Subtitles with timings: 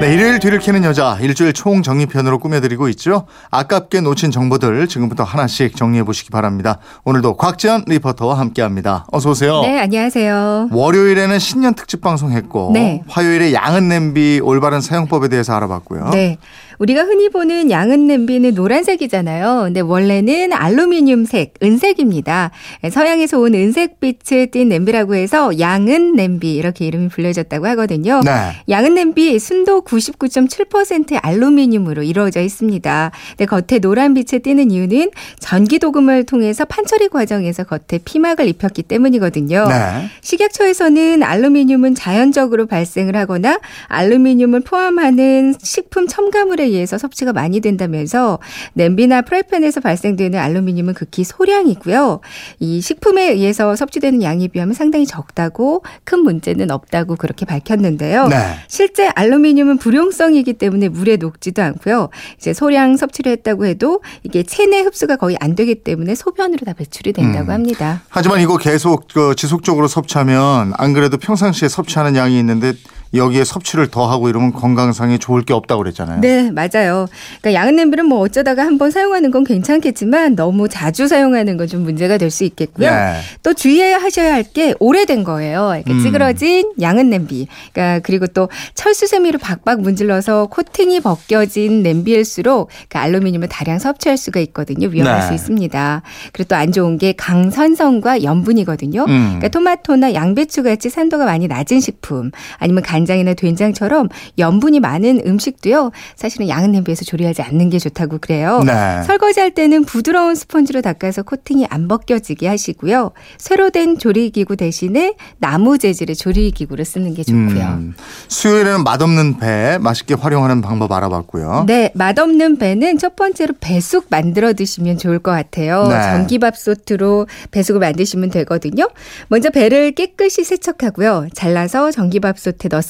[0.00, 3.26] 네, 일요일 뒤를 캐는 여자 일주일 총정리편으로 꾸며드리고 있죠.
[3.50, 6.78] 아깝게 놓친 정보들 지금부터 하나씩 정리해 보시기 바랍니다.
[7.04, 9.04] 오늘도 곽지연 리포터와 함께합니다.
[9.12, 9.60] 어서 오세요.
[9.60, 10.70] 네, 안녕하세요.
[10.72, 13.02] 월요일에는 신년 특집 방송했고 네.
[13.08, 16.08] 화요일에 양은 냄비 올바른 사용법에 대해서 알아봤고요.
[16.14, 16.38] 네.
[16.78, 19.64] 우리가 흔히 보는 양은 냄비는 노란색이잖아요.
[19.64, 22.52] 근데 원래는 알루미늄색, 은색입니다.
[22.90, 28.22] 서양에서 온 은색빛을 띤 냄비라고 해서 양은 냄비 이렇게 이름이 불려졌다고 하거든요.
[28.24, 28.30] 네.
[28.70, 33.10] 양은 냄비 순도 99.7%의 알루미늄으로 이루어져 있습니다.
[33.30, 39.66] 근데 겉에 노란 빛을 띠는 이유는 전기 도금을 통해서 판처리 과정에서 겉에 피막을 입혔기 때문이거든요.
[39.68, 40.08] 네.
[40.20, 43.58] 식약처에서는 알루미늄은 자연적으로 발생을 하거나
[43.88, 48.38] 알루미늄을 포함하는 식품 첨가물에 의해서 섭취가 많이 된다면서
[48.74, 52.20] 냄비나 프라이팬에서 발생되는 알루미늄은 극히 소량이고요.
[52.60, 58.28] 이 식품에 의해서 섭취되는 양에 비하면 상당히 적다고 큰 문제는 없다고 그렇게 밝혔는데요.
[58.28, 58.36] 네.
[58.68, 62.10] 실제 알루미늄은 불용성이기 때문에 물에 녹지도 않고요.
[62.38, 67.12] 이제 소량 섭취를 했다고 해도 이게 체내 흡수가 거의 안 되기 때문에 소변으로 다 배출이
[67.12, 67.50] 된다고 음.
[67.50, 68.02] 합니다.
[68.08, 72.74] 하지만 이거 계속 그 지속적으로 섭취하면 안 그래도 평상시에 섭취하는 양이 있는데
[73.14, 76.20] 여기에 섭취를 더 하고 이러면 건강상에 좋을 게 없다고 그랬잖아요.
[76.20, 77.06] 네, 맞아요.
[77.40, 82.18] 그러니까 양은 냄비를 뭐 어쩌다가 한번 사용하는 건 괜찮겠지만 너무 자주 사용하는 건 좀 문제가
[82.18, 82.90] 될 수 있겠고요.
[82.90, 83.14] 네.
[83.42, 85.72] 또 주의하셔야 할 게 오래된 거예요.
[85.76, 86.00] 이렇게 음.
[86.02, 87.46] 찌그러진 양은 냄비.
[87.72, 94.40] 그러니까 그리고 또 철수 세미로 박박 문질러서 코팅이 벗겨진 냄비일수록 그 알루미늄을 다량 섭취할 수가
[94.40, 94.88] 있거든요.
[94.88, 95.26] 위험할 네.
[95.28, 96.02] 수 있습니다.
[96.32, 99.02] 그리고 또 안 좋은 게 강선성과 염분이거든요.
[99.08, 99.24] 음.
[99.38, 105.90] 그러니까 토마토나 양배추 같이 산도가 많이 낮은 식품 아니면 간 장이나 된장처럼 염분이 많은 음식도요.
[106.16, 108.62] 사실은 양은 냄비에서 조리하지 않는 게 좋다고 그래요.
[108.64, 109.02] 네.
[109.04, 113.12] 설거지할 때는 부드러운 스펀지로 닦아서 코팅이 안 벗겨지게 하시고요.
[113.38, 117.64] 쇠로 된 조리기구 대신에 나무 재질의 조리기구를 쓰는 게 좋고요.
[117.64, 117.94] 음,
[118.28, 121.64] 수요일에는 맛없는 배 맛있게 활용하는 방법 알아봤고요.
[121.66, 125.88] 네, 맛없는 배는 첫 번째로 배숙 만들어 드시면 좋을 것 같아요.
[125.88, 126.02] 네.
[126.02, 128.88] 전기밥솥으로 배숙을 만드시면 되거든요.
[129.28, 131.28] 먼저 배를 깨끗이 세척하고요.
[131.34, 132.89] 잘라서 전기밥솥에 넣습니다.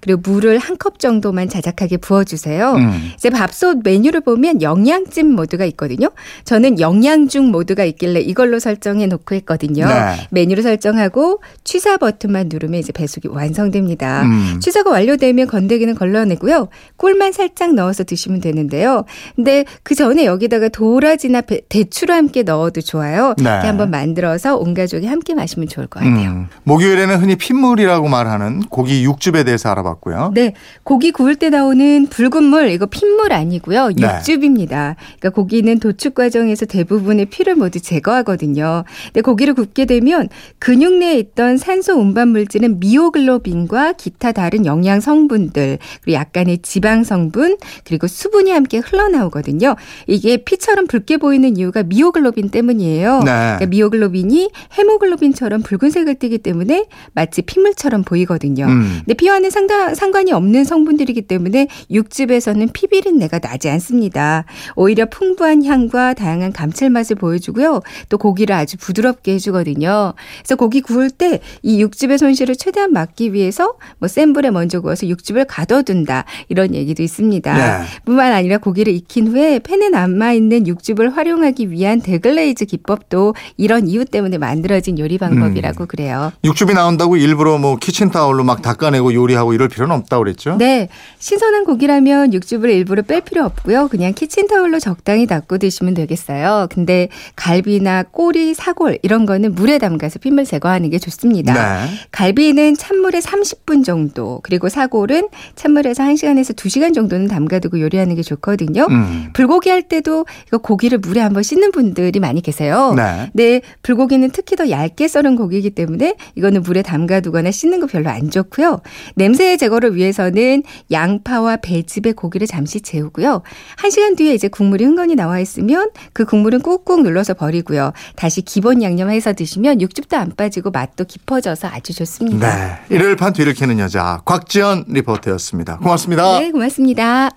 [0.00, 2.72] 그리고 물을 한 컵 정도만 자작하게 부어주세요.
[2.74, 3.10] 음.
[3.16, 6.10] 이제 밥솥 메뉴를 보면 영양찜 모드가 있거든요.
[6.44, 9.86] 저는 영양중 모드가 있길래 이걸로 설정해 놓고 했거든요.
[9.86, 10.16] 네.
[10.30, 14.22] 메뉴를 설정하고 취사 버튼만 누르면 이제 배숙이 완성됩니다.
[14.24, 14.58] 음.
[14.60, 16.68] 취사가 완료되면 건더기는 걸러내고요.
[16.96, 19.04] 꿀만 살짝 넣어서 드시면 되는데요.
[19.36, 23.34] 근데 그 전에 여기다가 도라지나 배- 대추를 함께 넣어도 좋아요.
[23.38, 23.44] 네.
[23.44, 26.30] 이렇게 한번 만들어서 온 가족이 함께 마시면 좋을 것 같아요.
[26.30, 26.46] 음.
[26.64, 30.32] 목요일에는 흔히 핏물이라고 말하는 고기 육 즙에 대해서 알아봤고요.
[30.34, 34.06] 네, 고기 구울 때 나오는 붉은 물 이거 핏물 아니고요 네.
[34.18, 34.96] 육즙입니다.
[35.18, 38.84] 그러니까 고기는 도축 과정에서 대부분의 피를 모두 제거하거든요.
[39.06, 45.78] 근데 고기를 굽게 되면 근육 내에 있던 산소 운반 물질인 미오글로빈과 기타 다른 영양 성분들
[46.02, 49.76] 그리고 약간의 지방 성분 그리고 수분이 함께 흘러나오거든요.
[50.06, 53.18] 이게 피처럼 붉게 보이는 이유가 미오글로빈 때문이에요.
[53.20, 53.24] 네.
[53.24, 58.66] 그러니까 미오글로빈이 헤모글로빈처럼 붉은색을 띠기 때문에 마치 핏물처럼 보이거든요.
[58.66, 59.00] 음.
[59.04, 64.44] 근데 피와는 상당, 상관이 없는 성분들이기 때문에 육즙에서는 피비린내가 나지 않습니다.
[64.76, 67.80] 오히려 풍부한 향과 다양한 감칠맛을 보여주고요.
[68.08, 70.14] 또 고기를 아주 부드럽게 해주거든요.
[70.38, 75.08] 그래서 고기 구울 때 이 육즙의 손실을 최대한 막기 위해서 뭐 센 불에 먼저 구워서
[75.08, 77.56] 육즙을 가둬둔다 이런 얘기도 있습니다.
[77.56, 77.84] 네.
[78.04, 84.04] 뿐만 아니라 고기를 익힌 후에 팬에 남아 있는 육즙을 활용하기 위한 deglaze 기법도 이런 이유
[84.04, 86.32] 때문에 만들어진 요리 방법이라고 그래요.
[86.44, 90.56] 육즙이 나온다고 일부러 뭐 키친 타올로 막 닦아 내고 요리하고 이럴 필요는 없다고 그랬죠?
[90.56, 90.88] 네.
[91.18, 93.88] 신선한 고기라면 육즙을 일부러 뺄 필요 없고요.
[93.88, 96.68] 그냥 키친타올로 적당히 닦고 드시면 되겠어요.
[96.70, 101.52] 근데 갈비나 꼬리, 사골 이런 거는 물에 담가서 핏물 제거하는 게 좋습니다.
[101.52, 101.90] 네.
[102.10, 108.86] 갈비는 찬물에 30분 정도, 그리고 사골은 찬물에서 1시간에서 2시간 정도는 담가두고 요리하는 게 좋거든요.
[108.88, 109.30] 음.
[109.32, 112.94] 불고기 할 때도 이거 고기를 물에 한번 씻는 분들이 많이 계세요.
[112.96, 113.30] 네.
[113.32, 118.30] 네, 불고기는 특히 더 얇게 썰은 고기이기 때문에 이거는 물에 담가두거나 씻는 거 별로 안
[118.30, 118.80] 좋고요.
[119.14, 123.42] 냄새 제거를 위해서는 양파와 배즙에 고기를 잠시 재우고요.
[123.76, 127.92] 한 시간 뒤에 이제 국물이 흥건히 나와 있으면 그 국물은 꾹꾹 눌러서 버리고요.
[128.16, 132.54] 다시 기본 양념해서 드시면 육즙도 안 빠지고 맛도 깊어져서 아주 좋습니다.
[132.54, 132.94] 네.
[132.94, 135.78] 일요일 판 뒤를 캐는 여자 곽지연 리포터였습니다.
[135.78, 136.38] 고맙습니다.
[136.38, 137.30] 네, 고맙습니다.